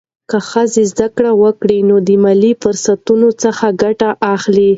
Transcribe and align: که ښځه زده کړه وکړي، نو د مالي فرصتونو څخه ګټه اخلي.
که 0.29 0.37
ښځه 0.49 0.81
زده 0.91 1.07
کړه 1.15 1.31
وکړي، 1.43 1.79
نو 1.89 1.95
د 2.07 2.09
مالي 2.23 2.51
فرصتونو 2.61 3.27
څخه 3.43 3.65
ګټه 3.81 4.09
اخلي. 4.35 4.69